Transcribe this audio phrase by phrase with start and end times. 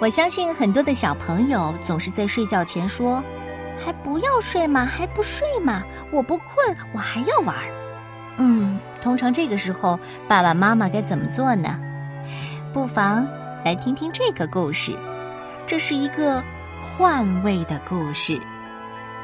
[0.00, 3.22] 我相信很多的小朋友总是在睡觉前说
[3.84, 4.84] ：“还不要睡吗？
[4.84, 5.84] 还不睡吗？
[6.10, 7.54] 我不困，我还要玩。”
[8.38, 11.78] 嗯，通常这个时候，爸爸妈妈该怎么做呢？
[12.72, 13.26] 不妨
[13.64, 14.96] 来听听这个故事。
[15.66, 16.42] 这是一个
[16.80, 18.40] 换位的故事。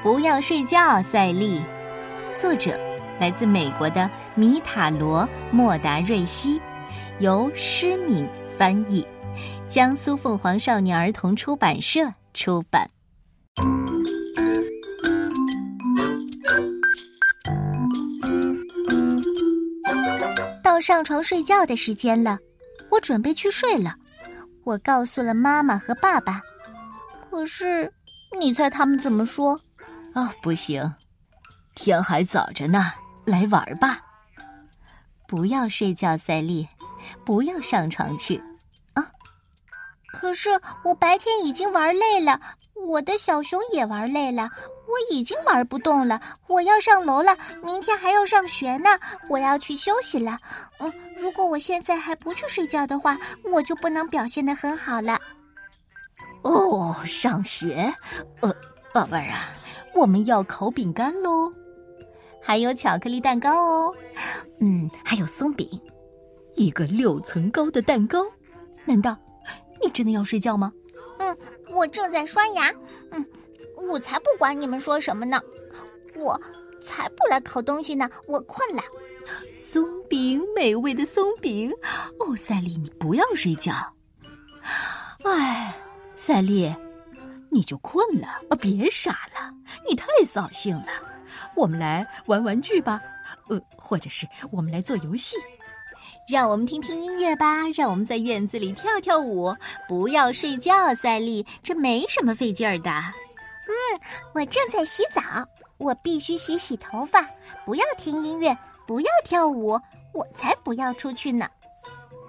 [0.00, 1.60] 不要睡觉，赛丽。
[2.36, 2.78] 作者
[3.18, 6.60] 来自美国的米塔罗·莫达瑞西，
[7.18, 9.04] 由施敏翻译，
[9.68, 12.00] 江苏凤凰少年儿童出版社
[12.32, 12.90] 出版。
[20.62, 22.38] 到上床睡觉的时间了，
[22.90, 23.94] 我准备去睡了。
[24.64, 26.40] 我告诉了妈妈和爸爸，
[27.30, 27.92] 可是
[28.40, 29.60] 你猜他们怎么说？
[30.14, 30.94] 哦，不行，
[31.74, 32.90] 天还早着呢，
[33.26, 34.00] 来玩吧。
[35.26, 36.66] 不要睡觉，赛丽，
[37.26, 38.42] 不要上床去。
[40.20, 40.50] 可是
[40.82, 42.40] 我白天已经玩累了，
[42.74, 44.50] 我的小熊也玩累了，
[44.88, 46.20] 我已经玩不动了。
[46.48, 48.90] 我要上楼了，明天还要上学呢，
[49.28, 50.36] 我要去休息了。
[50.80, 55.16] 嗯，如果我现在还不去睡觉的话，我就不能表现的很好了。
[56.42, 57.94] 哦，上学，
[58.40, 58.52] 呃，
[58.92, 59.52] 宝贝儿啊。
[59.94, 61.52] 我们要烤饼干喽，
[62.42, 63.94] 还有巧克力蛋糕哦，
[64.60, 65.68] 嗯，还有松饼，
[66.56, 68.26] 一个六层高的蛋糕。
[68.84, 69.16] 难道
[69.82, 70.72] 你真的要睡觉吗？
[71.18, 71.36] 嗯，
[71.70, 72.72] 我正在刷牙。
[73.10, 73.24] 嗯，
[73.76, 75.40] 我才不管你们说什么呢，
[76.14, 76.40] 我
[76.82, 78.82] 才不来烤东西呢，我困了。
[79.52, 81.72] 松饼，美味的松饼。
[82.18, 83.74] 哦，赛丽，你不要睡觉。
[85.24, 85.74] 哎，
[86.14, 86.74] 赛丽。
[87.50, 88.56] 你就困了啊！
[88.60, 89.50] 别傻了，
[89.88, 90.86] 你太扫兴了。
[91.56, 93.00] 我们来玩玩具吧，
[93.48, 95.34] 呃，或者是我们来做游戏。
[96.28, 99.50] 让我们听听音乐吧，让我们在院子里跳跳舞。
[99.88, 102.90] 不要睡觉，赛丽，这没什么费劲儿的。
[102.90, 103.74] 嗯，
[104.34, 105.22] 我正在洗澡，
[105.78, 107.26] 我必须洗洗头发。
[107.64, 108.54] 不要听音乐，
[108.86, 109.80] 不要跳舞，
[110.12, 111.48] 我才不要出去呢。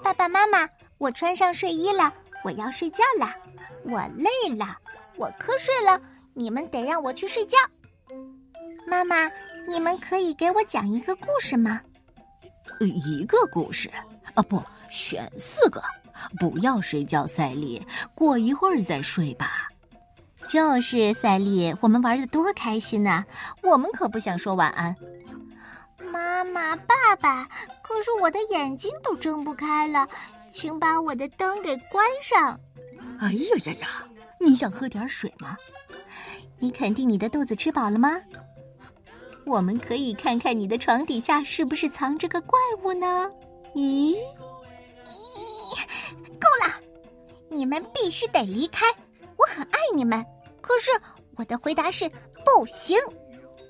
[0.01, 0.65] 爸爸妈妈，
[0.97, 2.13] 我穿上睡衣了，
[2.45, 3.35] 我要睡觉了，
[3.83, 4.77] 我累了。
[5.17, 5.99] 我瞌睡了，
[6.33, 7.57] 你们得让我去睡觉。
[8.87, 9.29] 妈妈，
[9.67, 11.81] 你们可以给我讲一个故事吗？
[12.79, 13.89] 一个故事
[14.33, 15.81] 啊，不选四个。
[16.37, 19.69] 不要睡觉，赛丽，过一会儿再睡吧。
[20.47, 23.23] 就是赛丽，我们玩的多开心呐！
[23.63, 24.95] 我们可不想说晚安。
[26.11, 27.45] 妈妈，爸爸，
[27.81, 30.07] 可是我的眼睛都睁不开了，
[30.51, 32.59] 请把我的灯给关上。
[33.19, 33.87] 哎呀呀呀！
[34.39, 35.55] 你想喝点水吗？
[36.57, 38.09] 你肯定你的肚子吃饱了吗？
[39.49, 43.27] 我们可以看看你的床底下是不是藏着个怪物呢？
[43.73, 44.15] 咦？
[45.07, 45.75] 咦？
[46.39, 46.75] 够了！
[47.49, 48.85] 你们必须得离开！
[49.37, 50.23] 我很爱你们，
[50.61, 50.91] 可是
[51.35, 52.07] 我的回答是
[52.45, 52.95] 不行。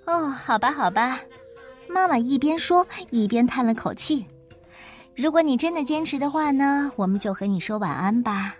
[0.05, 1.17] 哦，好吧，好吧。
[1.87, 4.25] 妈妈一边说一边叹了口气。
[5.15, 8.53] 如果你真的坚持的话呢，我们就和你说晚安吧。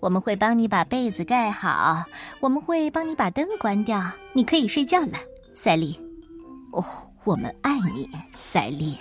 [0.00, 2.02] 我们会帮你把被子盖好，
[2.40, 4.02] 我们会帮你把灯关掉，
[4.32, 5.18] 你可以睡觉了，
[5.54, 6.07] 赛丽。
[6.72, 6.84] 哦，
[7.24, 8.98] 我们爱你，赛丽。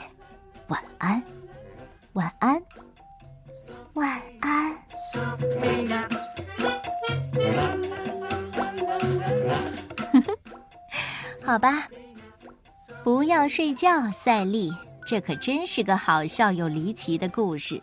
[0.68, 1.24] 晚安，
[2.14, 2.62] 晚安，
[3.94, 4.76] 晚安。
[11.46, 11.88] 好吧，
[13.04, 14.70] 不要睡觉，赛丽。
[15.06, 17.82] 这可真是个好笑又离奇的故事。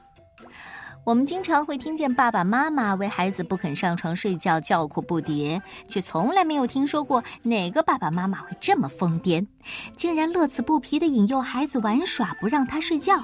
[1.05, 9.47] 我们经常会听见爸爸妈妈为孩子不肯上床睡觉叫苦不迭，却从来没有听说过哪个爸爸妈妈会这么疯癫，
[9.95, 13.23] 竟然乐此不疲地引诱孩子玩耍，不让他睡觉。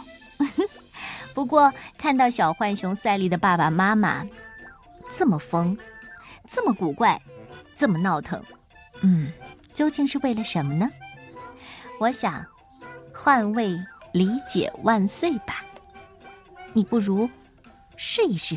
[1.32, 4.26] 不过，看到小浣熊赛利的爸爸妈妈
[5.08, 5.76] 这么疯，
[6.46, 7.18] 这么古怪，
[7.74, 8.42] 这么闹腾，
[9.00, 9.32] 嗯，
[9.72, 10.86] 究竟是为了什么呢？
[11.98, 12.44] 我想，
[13.14, 13.74] 换位
[14.12, 15.64] 理解万岁吧。
[16.74, 17.28] 你不如。
[18.02, 18.56] 试一试。